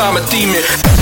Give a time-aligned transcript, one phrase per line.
[0.00, 0.99] staan met een demon.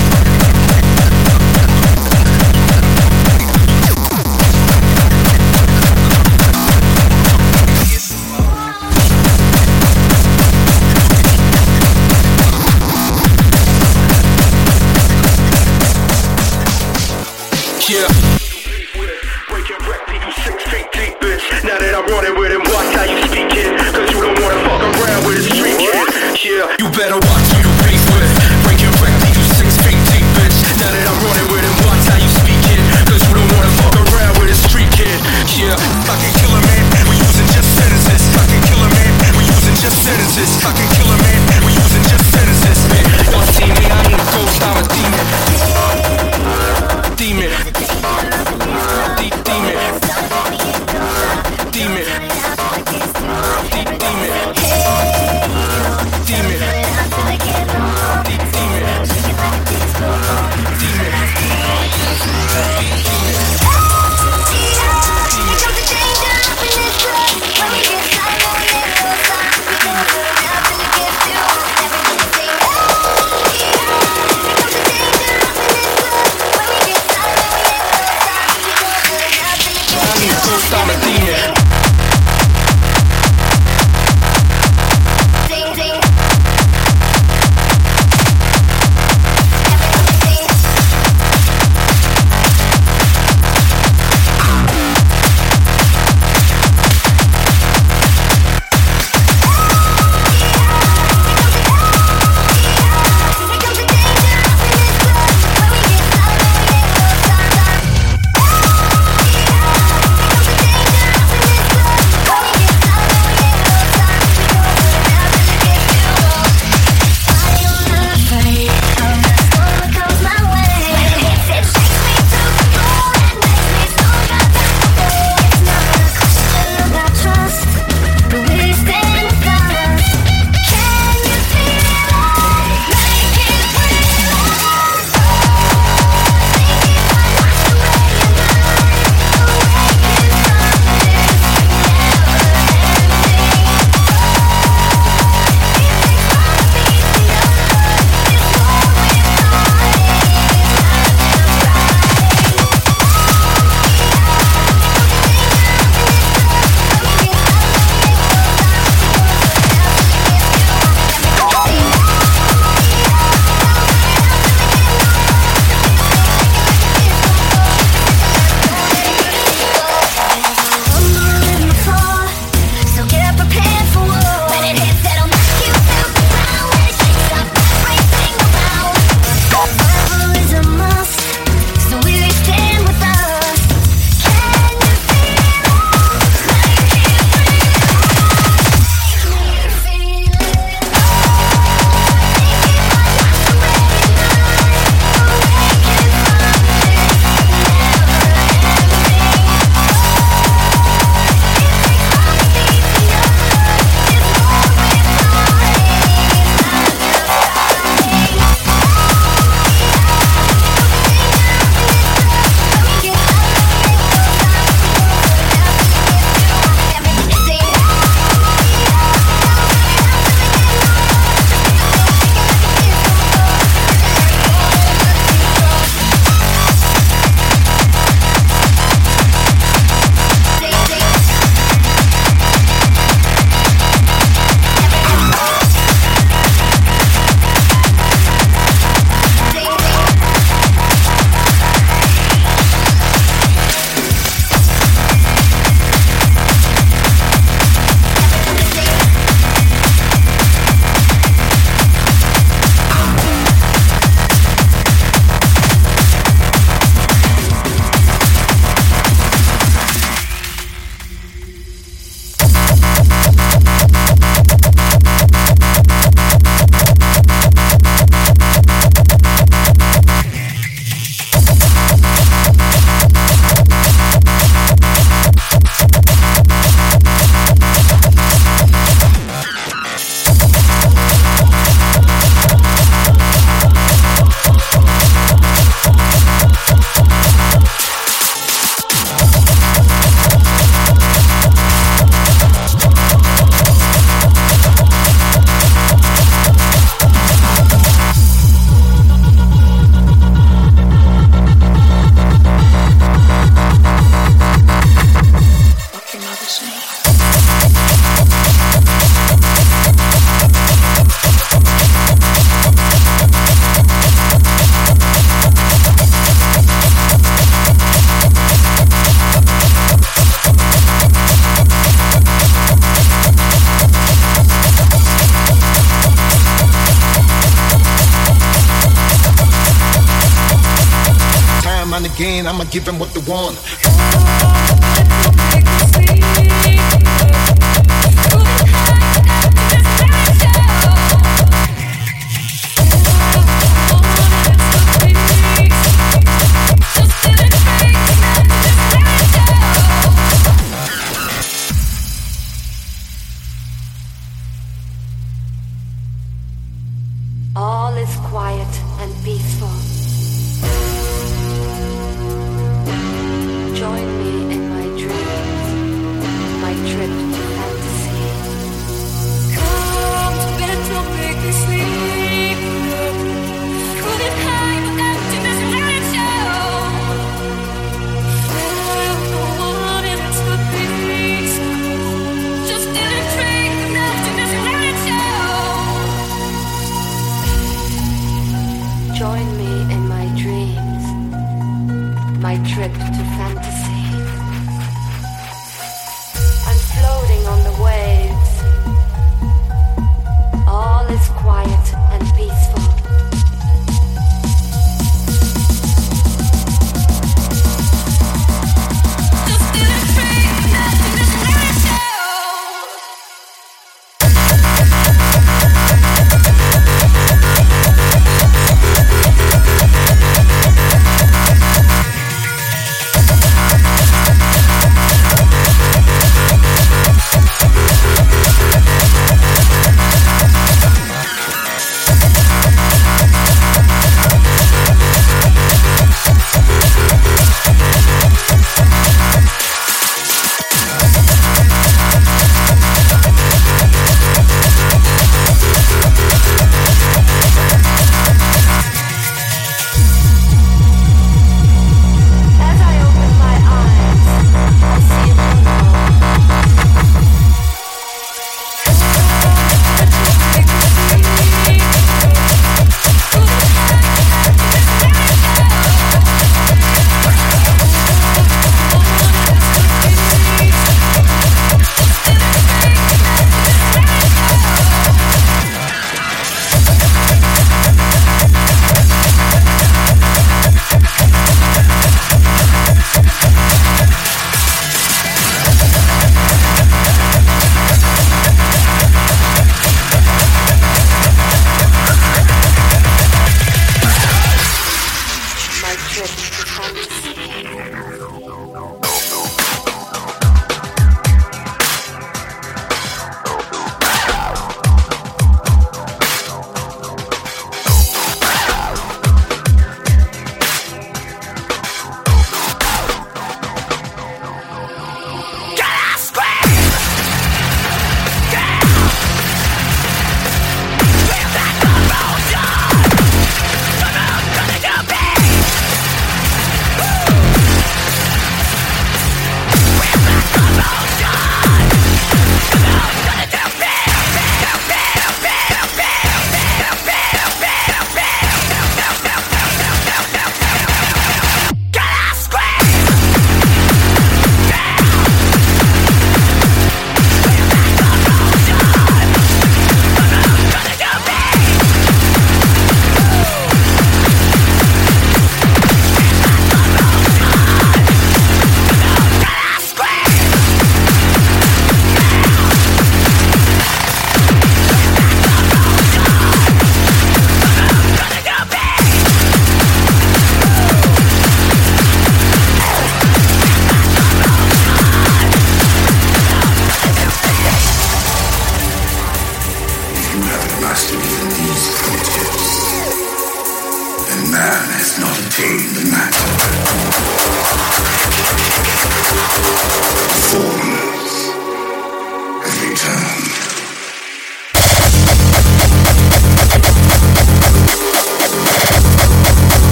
[332.05, 333.57] I'ma give them what they want.